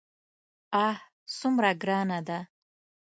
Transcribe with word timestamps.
آه 0.85 0.95
څومره 1.37 1.71
ګرانه 1.81 2.19
ده. 2.27 2.39